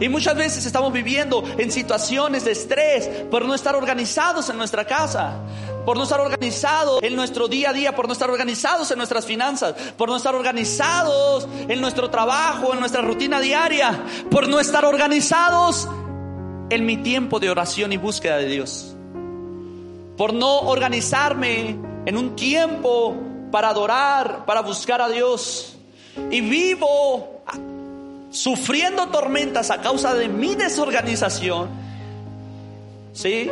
[0.00, 4.84] Y muchas veces estamos viviendo en situaciones de estrés por no estar organizados en nuestra
[4.84, 5.40] casa,
[5.88, 9.24] por no estar organizados en nuestro día a día, por no estar organizados en nuestras
[9.24, 14.84] finanzas, por no estar organizados en nuestro trabajo, en nuestra rutina diaria, por no estar
[14.84, 15.88] organizados
[16.68, 18.94] en mi tiempo de oración y búsqueda de Dios,
[20.18, 23.16] por no organizarme en un tiempo
[23.50, 25.78] para adorar, para buscar a Dios.
[26.30, 27.40] Y vivo
[28.30, 31.70] sufriendo tormentas a causa de mi desorganización,
[33.14, 33.50] ¿sí?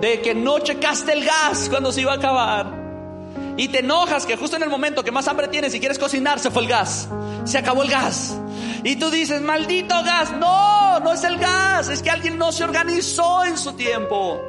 [0.00, 2.80] De que no checaste el gas cuando se iba a acabar.
[3.56, 6.38] Y te enojas que justo en el momento que más hambre tienes y quieres cocinar
[6.40, 7.08] se fue el gas.
[7.44, 8.34] Se acabó el gas.
[8.84, 10.32] Y tú dices, maldito gas.
[10.32, 11.88] No, no es el gas.
[11.88, 14.40] Es que alguien no se organizó en su tiempo.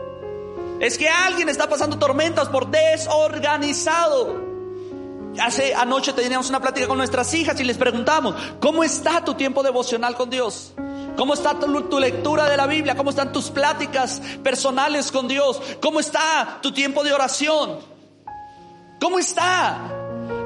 [0.79, 4.51] Es que alguien está pasando tormentas por desorganizado.
[5.39, 9.63] Hace anoche teníamos una plática con nuestras hijas y les preguntamos, ¿cómo está tu tiempo
[9.63, 10.73] devocional con Dios?
[11.15, 12.95] ¿Cómo está tu, tu, lectura de la Biblia?
[12.95, 15.61] ¿Cómo están tus pláticas personales con Dios?
[15.81, 17.79] ¿Cómo está tu tiempo de oración?
[18.99, 19.77] ¿Cómo está?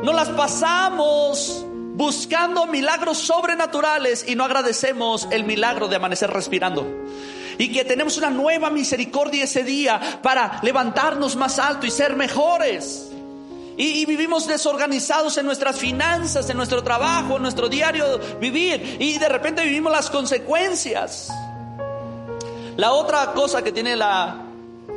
[0.04, 6.86] Nos las pasamos buscando milagros sobrenaturales y no agradecemos el milagro de amanecer respirando.
[7.58, 13.10] Y que tenemos una nueva misericordia ese día para levantarnos más alto y ser mejores.
[13.78, 18.98] Y, vivimos desorganizados en nuestras finanzas, en nuestro trabajo, en nuestro diario vivir.
[19.00, 21.30] Y de repente vivimos las consecuencias.
[22.78, 24.44] La otra cosa que tiene la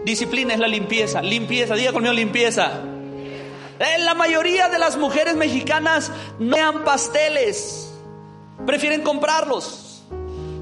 [0.04, 1.22] disciplina es la limpieza.
[1.22, 2.80] Limpieza, diga conmigo limpieza.
[3.80, 7.92] En la mayoría de las mujeres mexicanas no dan pasteles,
[8.66, 10.02] prefieren comprarlos.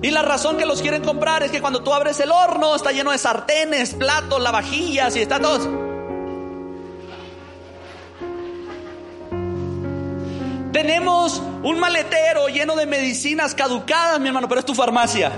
[0.02, 2.92] Y la razón que los quieren comprar es que cuando tú abres el horno está
[2.92, 5.85] lleno de sartenes, platos, lavajillas y está todo.
[10.72, 15.32] Tenemos un maletero lleno de medicinas caducadas, mi hermano, pero es tu farmacia.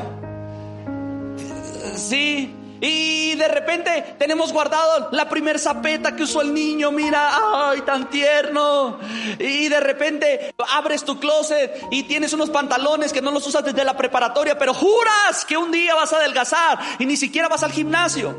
[1.97, 7.31] Sí, y de repente tenemos guardado la primer zapeta que usó el niño, mira,
[7.71, 8.99] ay, tan tierno.
[9.39, 13.85] Y de repente abres tu closet y tienes unos pantalones que no los usas desde
[13.85, 17.73] la preparatoria, pero juras que un día vas a adelgazar y ni siquiera vas al
[17.73, 18.37] gimnasio.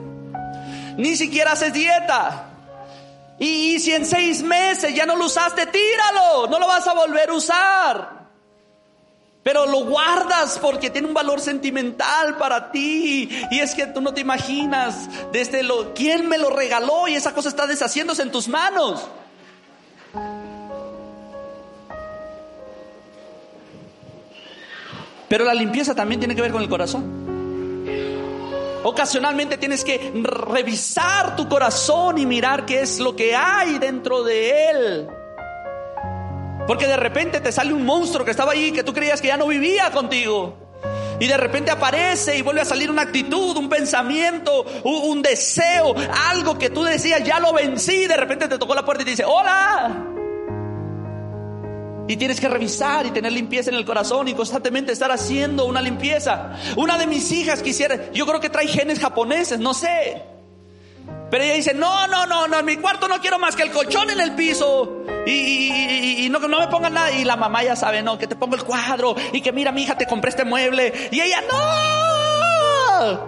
[0.98, 2.49] Ni siquiera haces dieta.
[3.40, 7.30] Y, si en seis meses ya no lo usaste, tíralo, no lo vas a volver
[7.30, 8.20] a usar.
[9.42, 13.30] Pero lo guardas porque tiene un valor sentimental para ti.
[13.50, 17.34] Y es que tú no te imaginas desde lo, quién me lo regaló y esa
[17.34, 19.08] cosa está deshaciéndose en tus manos.
[25.30, 27.29] Pero la limpieza también tiene que ver con el corazón.
[28.84, 34.70] Ocasionalmente tienes que revisar tu corazón y mirar qué es lo que hay dentro de
[34.70, 35.10] él.
[36.66, 39.38] Porque de repente te sale un monstruo que estaba allí que tú creías que ya
[39.38, 40.56] no vivía contigo.
[41.20, 45.94] Y de repente aparece y vuelve a salir una actitud, un pensamiento, un, deseo,
[46.30, 48.08] algo que tú decías, ya lo vencí.
[48.08, 50.19] De repente te tocó la puerta y te dice, hola.
[52.10, 55.80] Y tienes que revisar y tener limpieza en el corazón y constantemente estar haciendo una
[55.80, 56.56] limpieza.
[56.76, 60.24] Una de mis hijas quisiera, yo creo que trae genes japoneses, no sé.
[61.30, 63.70] Pero ella dice, no, no, no, no, en mi cuarto no quiero más que el
[63.70, 65.04] colchón en el piso.
[65.28, 67.12] Y, no, no me pongan nada.
[67.12, 69.16] Y la mamá ya sabe, no, que te pongo el cuadro.
[69.32, 70.92] Y que mira, mi hija, te compré este mueble.
[71.12, 71.44] Y ella,
[73.02, 73.20] no.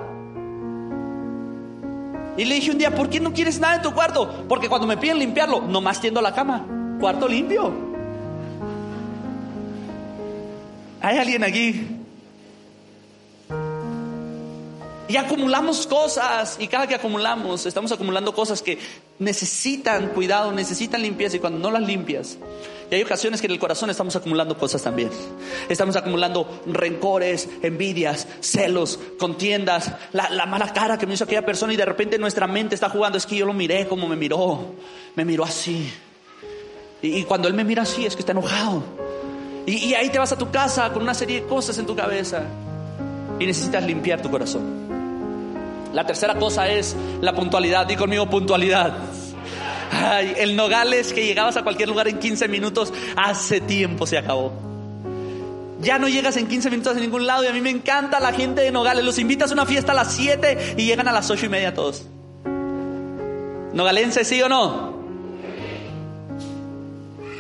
[2.36, 4.48] Y le dije un día, ¿por qué no quieres nada en tu cuarto?
[4.50, 6.66] Porque cuando me piden limpiarlo, nomás tiendo la cama.
[7.00, 7.91] Cuarto limpio.
[11.02, 11.88] ¿Hay alguien aquí
[15.08, 18.80] Y acumulamos cosas y cada que acumulamos estamos acumulando cosas que
[19.20, 22.38] necesitan cuidado, necesitan limpieza y cuando no las limpias,
[22.92, 25.10] y hay ocasiones que en el corazón estamos acumulando cosas también.
[25.70, 31.78] Estamos acumulando rencores, envidias, celos, contiendas, la, mala cara que me hizo aquella persona y
[31.78, 34.76] de repente nuestra mente está jugando, es que yo lo miré como me miró,
[35.16, 35.90] me miró así.
[37.02, 38.84] Y, cuando él me mira así es que está enojado.
[39.66, 42.44] Y ahí te vas a tu casa con una serie de cosas en tu cabeza
[43.40, 44.82] y necesitas limpiar tu corazón.
[45.94, 47.86] La tercera cosa es la puntualidad.
[47.86, 48.94] Di conmigo puntualidad.
[49.92, 54.54] Ay, el Nogales que llegabas a cualquier lugar en 15 minutos, hace tiempo se acabó.
[55.82, 58.32] Ya no llegas en 15 minutos a ningún lado y a mí me encanta la
[58.32, 59.04] gente de Nogales.
[59.04, 61.74] Los invitas a una fiesta a las 7 y llegan a las 8 y media
[61.74, 62.06] todos.
[63.74, 65.01] ¿Nogalense sí o no?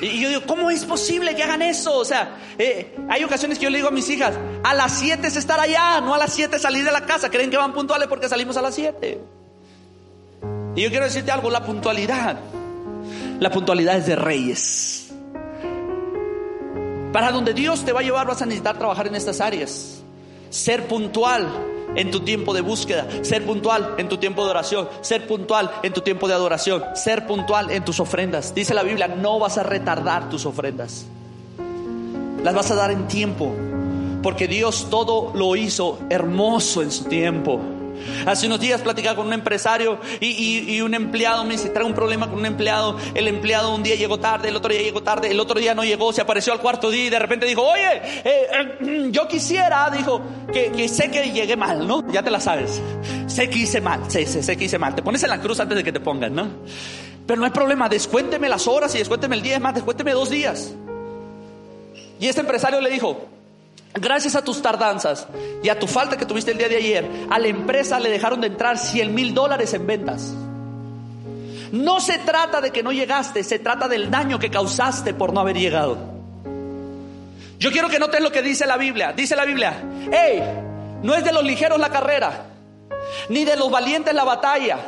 [0.02, 1.96] Y yo digo, ¿cómo es posible que hagan eso?
[1.96, 4.34] O sea, eh, hay ocasiones que yo le digo a mis hijas,
[4.64, 7.30] a las 7 es estar allá, no a las 7 salir de la casa.
[7.30, 9.22] Creen que van puntuales porque salimos a las 7.
[10.76, 12.40] Y yo quiero decirte algo, la puntualidad.
[13.40, 15.12] La puntualidad es de reyes.
[17.14, 20.02] Para donde Dios te va a llevar vas a necesitar trabajar en estas áreas.
[20.50, 21.48] Ser puntual,
[21.96, 25.94] en tu tiempo de búsqueda, ser puntual en tu tiempo de oración, ser puntual en
[25.94, 28.54] tu tiempo de adoración, ser puntual en tus ofrendas.
[28.54, 31.06] Dice la Biblia, no vas a retardar tus ofrendas.
[32.44, 33.54] Las vas a dar en tiempo,
[34.24, 37.60] porque Dios todo lo hizo hermoso en su tiempo.
[38.26, 42.30] Hace unos días platicaba con un empresario y, un empleado me dice, trae un problema
[42.30, 42.98] con un empleado.
[43.14, 45.84] El empleado un día llegó tarde, el otro día llegó tarde, el otro día no
[45.84, 50.22] llegó, se apareció al cuarto día y de repente dijo, oye, eh, yo quisiera, dijo,
[50.52, 52.12] que, sé que llegué mal, ¿no?
[52.12, 52.82] Ya te la sabes.
[53.28, 54.96] Sé que hice mal, sé que hice mal.
[54.96, 56.48] Te pones en la cruz antes de que te pongan, ¿no?
[57.26, 60.30] Pero no hay problema, descuénteme las horas y descuénteme el día, es más, descuénteme dos
[60.30, 60.74] días.
[62.20, 63.28] Y este empresario le dijo,
[63.94, 65.28] Gracias a tus tardanzas
[65.62, 68.40] y a tu falta que tuviste el día de ayer, a la empresa le dejaron
[68.40, 70.34] de entrar 100 mil dólares en ventas.
[71.72, 75.42] No se trata de que no llegaste, se trata del daño que causaste por no
[75.42, 75.98] haber llegado.
[77.60, 79.14] Yo quiero que noten lo que dice la Biblia.
[79.14, 79.82] Dice la Biblia,
[80.12, 80.42] hey,
[81.04, 82.46] no es de los ligeros la carrera,
[83.30, 84.80] ni de los valientes la batalla,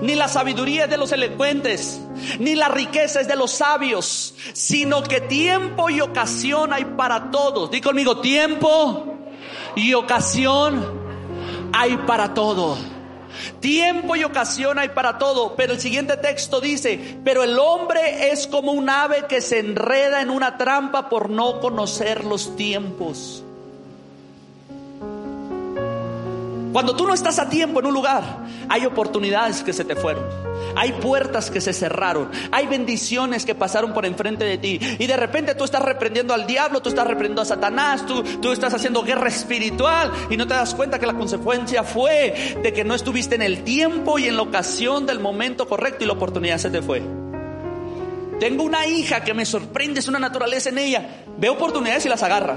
[0.00, 2.00] ni la sabiduría es de los elocuentes,
[2.38, 7.70] ni la riqueza es de los sabios, sino que tiempo y ocasión hay para todos.
[7.70, 9.16] Di conmigo, tiempo
[9.76, 10.84] y ocasión
[11.72, 12.76] hay para todo.
[13.60, 18.46] Tiempo y ocasión hay para todo, pero el siguiente texto dice, pero el hombre es
[18.46, 23.44] como un ave que se enreda en una trampa por no conocer los tiempos.
[26.72, 28.22] Cuando tú no estás a tiempo en un lugar,
[28.68, 30.24] hay oportunidades que se te fueron.
[30.74, 32.30] Hay puertas que se cerraron.
[32.50, 34.80] Hay bendiciones que pasaron por enfrente de ti.
[34.98, 38.52] Y de repente tú estás reprendiendo al diablo, tú estás reprendiendo a Satanás, tú, tú
[38.52, 42.84] estás haciendo guerra espiritual y no te das cuenta que la consecuencia fue de que
[42.84, 46.56] no estuviste en el tiempo y en la ocasión del momento correcto y la oportunidad
[46.56, 47.02] se te fue.
[48.40, 51.24] Tengo una hija que me sorprende, es una naturaleza en ella.
[51.36, 52.56] Ve oportunidades y las agarra.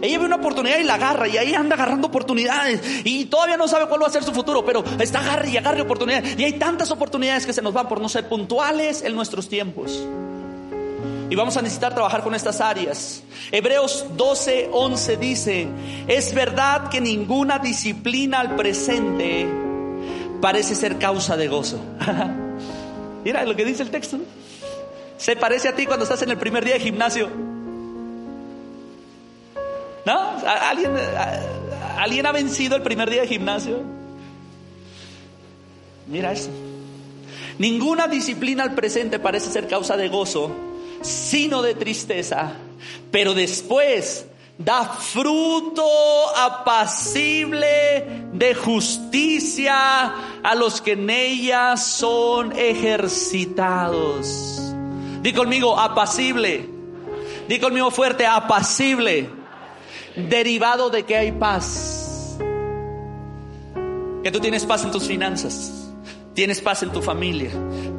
[0.00, 3.66] Ella ve una oportunidad y la agarra y ahí anda agarrando oportunidades y todavía no
[3.66, 6.38] sabe cuál va a ser su futuro, pero está agarre y agarre oportunidades.
[6.38, 10.06] Y hay tantas oportunidades que se nos van por no ser puntuales en nuestros tiempos.
[11.30, 13.22] Y vamos a necesitar trabajar con estas áreas.
[13.52, 15.68] Hebreos 12, 11 dice,
[16.06, 19.46] es verdad que ninguna disciplina al presente
[20.40, 21.78] parece ser causa de gozo.
[23.24, 24.18] Mira lo que dice el texto.
[25.18, 27.47] Se parece a ti cuando estás en el primer día de gimnasio
[30.08, 30.32] ¿No?
[30.46, 30.92] ¿Alguien,
[31.98, 33.82] ¿Alguien ha vencido el primer día de gimnasio?
[36.06, 36.48] Mira eso.
[37.58, 40.50] Ninguna disciplina al presente parece ser causa de gozo,
[41.02, 42.52] sino de tristeza.
[43.10, 44.24] Pero después
[44.56, 45.86] da fruto
[46.38, 54.58] apacible de justicia a los que en ella son ejercitados.
[55.20, 56.66] Di conmigo, apacible.
[57.46, 59.36] Di conmigo fuerte, apacible
[60.18, 62.38] derivado de que hay paz.
[64.22, 65.90] Que tú tienes paz en tus finanzas,
[66.34, 67.50] tienes paz en tu familia,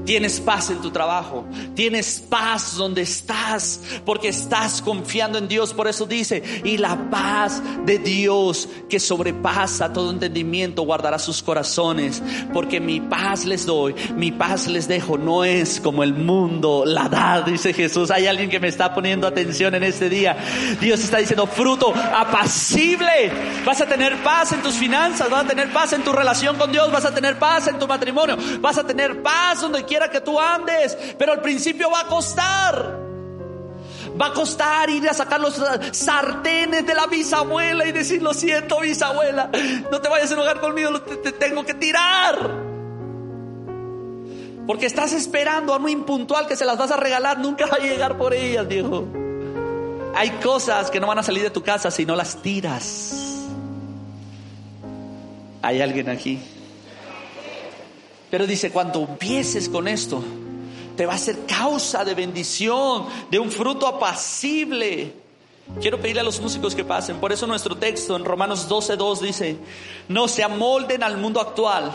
[0.10, 1.46] Tienes paz en tu trabajo.
[1.76, 5.72] Tienes paz donde estás porque estás confiando en Dios.
[5.72, 12.24] Por eso dice, y la paz de Dios que sobrepasa todo entendimiento guardará sus corazones.
[12.52, 15.16] Porque mi paz les doy, mi paz les dejo.
[15.16, 18.10] No es como el mundo la da, dice Jesús.
[18.10, 20.36] Hay alguien que me está poniendo atención en este día.
[20.82, 23.32] Dios está diciendo fruto apacible.
[23.64, 26.72] Vas a tener paz en tus finanzas, vas a tener paz en tu relación con
[26.72, 30.22] Dios, vas a tener paz en tu matrimonio, vas a tener paz donde quieras que
[30.22, 33.00] tú andes, pero al principio va a costar.
[34.20, 38.80] Va a costar ir a sacar los sartenes de la bisabuela y decir, lo siento
[38.80, 39.50] bisabuela,
[39.92, 42.38] no te vayas a enojar conmigo, te, te tengo que tirar.
[44.66, 47.80] Porque estás esperando a un impuntual que se las vas a regalar, nunca va a
[47.80, 49.06] llegar por ellas, viejo.
[50.16, 53.48] Hay cosas que no van a salir de tu casa si no las tiras.
[55.62, 56.40] ¿Hay alguien aquí?
[58.30, 60.24] Pero dice, cuando empieces con esto,
[60.96, 65.14] te va a ser causa de bendición, de un fruto apacible.
[65.82, 67.18] Quiero pedirle a los músicos que pasen.
[67.18, 69.58] Por eso nuestro texto en Romanos 12.2 dice,
[70.08, 71.92] no se amolden al mundo actual,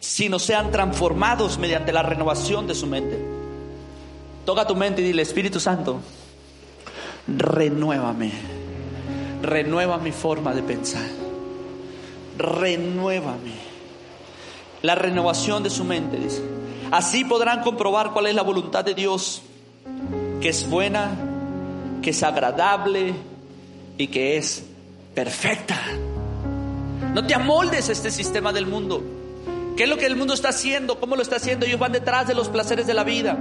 [0.00, 3.18] sino sean transformados mediante la renovación de su mente.
[4.44, 6.00] Toca tu mente y dile, Espíritu Santo,
[7.28, 8.32] renuévame,
[9.40, 11.06] renueva mi forma de pensar,
[12.36, 13.71] renuévame
[14.82, 16.42] la renovación de su mente, dice.
[16.90, 19.42] Así podrán comprobar cuál es la voluntad de Dios,
[20.40, 21.10] que es buena,
[22.02, 23.14] que es agradable
[23.96, 24.64] y que es
[25.14, 25.80] perfecta.
[27.14, 29.02] No te amoldes a este sistema del mundo.
[29.76, 31.00] ¿Qué es lo que el mundo está haciendo?
[31.00, 31.64] ¿Cómo lo está haciendo?
[31.64, 33.38] Ellos van detrás de los placeres de la vida.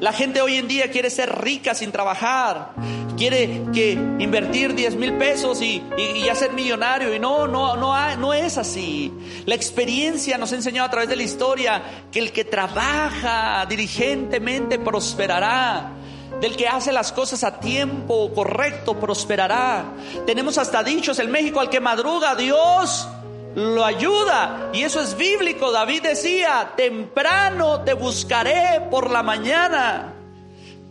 [0.00, 2.72] La gente hoy en día quiere ser rica sin trabajar,
[3.16, 5.82] quiere que invertir 10 mil pesos y,
[6.24, 7.14] ya ser millonario.
[7.14, 9.10] Y no, no, no, no es así.
[9.46, 11.82] La experiencia nos ha enseñado a través de la historia
[12.12, 15.92] que el que trabaja diligentemente prosperará.
[16.40, 19.86] Del que hace las cosas a tiempo correcto prosperará.
[20.26, 23.08] Tenemos hasta dichos en México, al que madruga Dios
[23.56, 24.70] lo ayuda.
[24.72, 25.72] Y eso es bíblico.
[25.72, 30.12] David decía, temprano te buscaré por la mañana.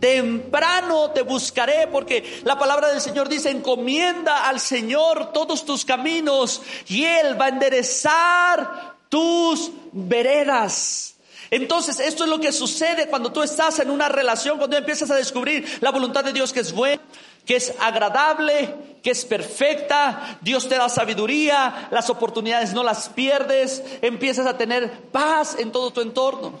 [0.00, 6.60] Temprano te buscaré porque la palabra del Señor dice, encomienda al Señor todos tus caminos
[6.88, 11.14] y Él va a enderezar tus veredas.
[11.50, 15.14] Entonces, esto es lo que sucede cuando tú estás en una relación, cuando empiezas a
[15.14, 17.00] descubrir la voluntad de Dios que es buena,
[17.46, 23.82] que es agradable, que es perfecta, Dios te da sabiduría, las oportunidades no las pierdes,
[24.02, 26.58] empiezas a tener paz en todo tu entorno.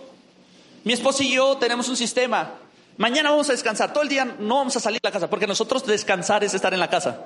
[0.84, 2.52] Mi esposo y yo tenemos un sistema.
[2.98, 5.48] Mañana vamos a descansar, todo el día no vamos a salir de la casa, porque
[5.48, 7.18] nosotros descansar es estar en la casa.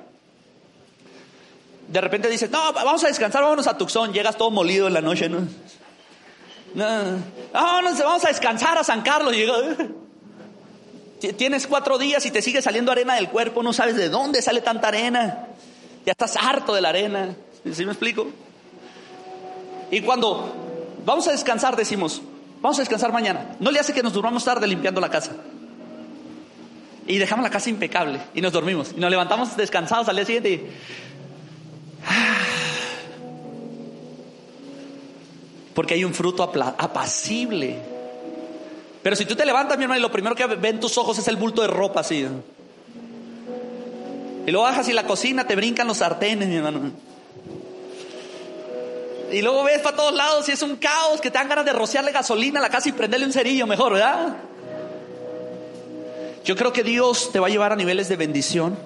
[1.87, 5.01] De repente dices, no, vamos a descansar, vámonos a Tucson, llegas todo molido en la
[5.01, 5.47] noche, ¿no?
[6.73, 7.19] No,
[7.53, 9.35] vamos a descansar a San Carlos.
[11.21, 14.61] Tienes cuatro días y te sigue saliendo arena del cuerpo, no sabes de dónde sale
[14.61, 15.49] tanta arena.
[16.03, 17.35] Ya estás harto de la arena.
[17.71, 18.25] ¿Sí me explico?
[19.91, 20.51] Y cuando
[21.05, 22.23] vamos a descansar, decimos,
[22.59, 23.55] vamos a descansar mañana.
[23.59, 25.33] No le hace que nos durmamos tarde limpiando la casa.
[27.05, 28.93] Y dejamos la casa impecable y nos dormimos.
[28.95, 30.71] Y nos levantamos descansados al día siguiente.
[35.75, 38.00] Porque hay un fruto apacible
[39.03, 41.27] pero si tú te levantas, mi hermano, y lo primero que ven tus ojos es
[41.27, 42.27] el bulto de ropa así.
[44.45, 46.91] Y lo bajas y la cocina te brincan los sartenes, mi hermano.
[49.31, 51.73] Y luego ves para todos lados y es un caos que te dan ganas de
[51.73, 54.35] rociarle gasolina a la casa y prenderle un cerillo mejor, ¿verdad?
[56.43, 58.77] Yo creo que Dios te va a llevar a niveles de bendición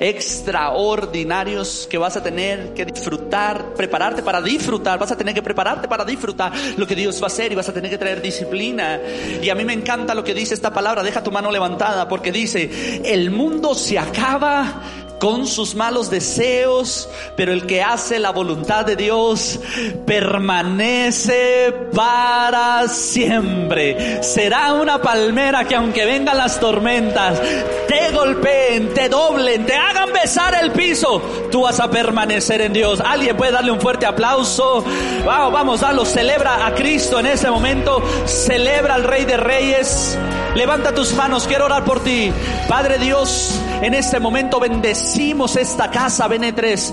[0.00, 5.88] extraordinarios que vas a tener que disfrutar, prepararte para disfrutar, vas a tener que prepararte
[5.88, 9.00] para disfrutar lo que Dios va a hacer y vas a tener que traer disciplina.
[9.42, 12.32] Y a mí me encanta lo que dice esta palabra, deja tu mano levantada porque
[12.32, 14.82] dice, el mundo se acaba
[15.18, 19.58] con sus malos deseos, pero el que hace la voluntad de Dios
[20.06, 24.22] permanece para siempre.
[24.22, 27.40] Será una palmera que aunque vengan las tormentas,
[27.88, 33.00] te golpeen, te doblen, te hagan besar el piso, tú vas a permanecer en Dios.
[33.00, 34.84] Alguien puede darle un fuerte aplauso.
[35.24, 40.18] Vamos, vamos, dalo, celebra a Cristo en ese momento, celebra al Rey de Reyes.
[40.54, 42.32] Levanta tus manos, quiero orar por ti.
[42.68, 46.92] Padre Dios, en este momento bendecimos esta casa, Benetres.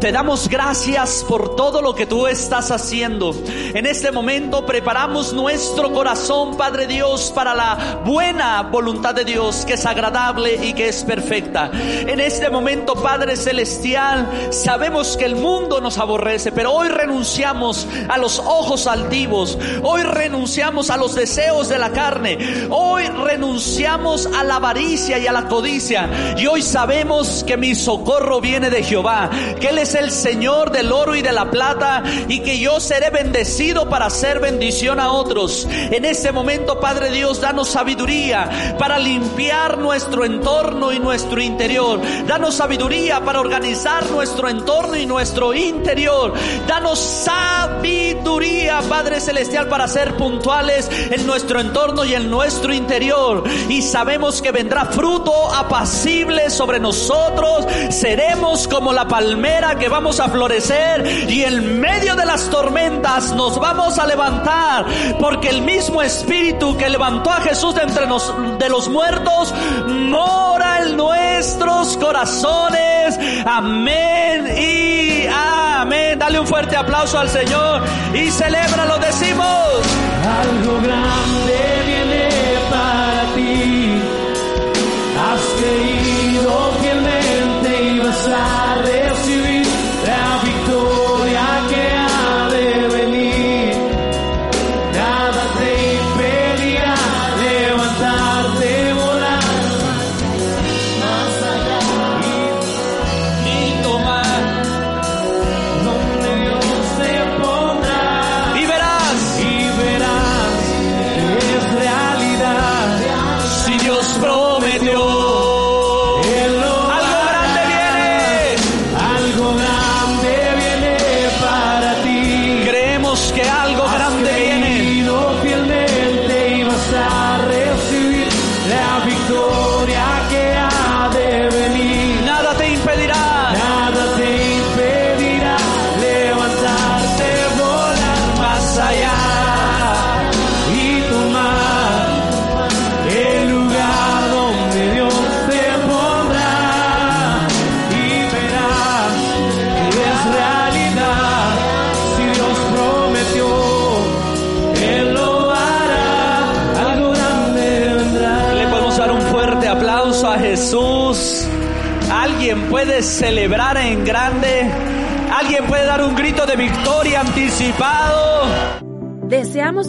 [0.00, 3.34] Te damos gracias por todo lo que tú estás haciendo.
[3.74, 9.74] En este momento preparamos nuestro corazón, Padre Dios, para la buena voluntad de Dios, que
[9.74, 11.72] es agradable y que es perfecta.
[11.72, 18.18] En este momento, Padre Celestial, sabemos que el mundo nos aborrece, pero hoy renunciamos a
[18.18, 19.58] los ojos altivos.
[19.82, 22.38] Hoy renunciamos a los deseos de la carne.
[22.70, 26.08] Hoy renunciamos a la avaricia y a la codicia.
[26.36, 29.28] Y hoy sabemos que mi socorro viene de Jehová,
[29.60, 33.10] que Él es el Señor del oro y de la plata y que yo seré
[33.10, 35.66] bendecido para hacer bendición a otros.
[35.70, 42.00] En este momento, Padre Dios, danos sabiduría para limpiar nuestro entorno y nuestro interior.
[42.26, 46.34] Danos sabiduría para organizar nuestro entorno y nuestro interior.
[46.66, 53.44] Danos sabiduría, Padre Celestial, para ser puntuales en nuestro entorno y en nuestro interior.
[53.68, 57.66] Y sabemos que vendrá fruto apacible sobre nosotros.
[57.90, 63.58] Seremos como la palmera que vamos a florecer y en medio de las tormentas nos
[63.58, 64.86] vamos a levantar
[65.20, 69.54] porque el mismo espíritu que levantó a Jesús de entre de los muertos
[69.86, 73.18] mora en nuestros corazones.
[73.46, 76.18] Amén y amén.
[76.18, 77.82] Dale un fuerte aplauso al Señor
[78.14, 79.46] y celebra, lo decimos.
[80.24, 81.67] Algo grande